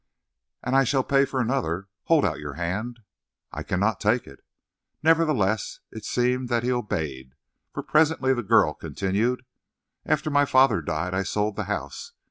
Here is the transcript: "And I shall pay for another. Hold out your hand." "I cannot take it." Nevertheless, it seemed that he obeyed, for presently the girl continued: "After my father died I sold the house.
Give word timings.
"And 0.63 0.75
I 0.75 0.83
shall 0.83 1.03
pay 1.03 1.25
for 1.25 1.39
another. 1.39 1.87
Hold 2.05 2.25
out 2.25 2.39
your 2.39 2.53
hand." 2.53 3.01
"I 3.51 3.61
cannot 3.61 3.99
take 3.99 4.25
it." 4.25 4.39
Nevertheless, 5.03 5.79
it 5.91 6.05
seemed 6.05 6.49
that 6.49 6.63
he 6.63 6.71
obeyed, 6.71 7.35
for 7.71 7.83
presently 7.83 8.33
the 8.33 8.41
girl 8.41 8.73
continued: 8.73 9.45
"After 10.03 10.31
my 10.31 10.45
father 10.45 10.81
died 10.81 11.13
I 11.13 11.21
sold 11.21 11.55
the 11.55 11.65
house. 11.65 12.13